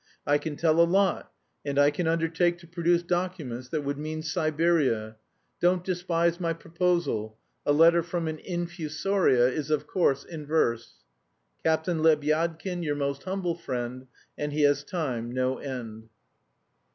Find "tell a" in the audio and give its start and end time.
0.55-0.81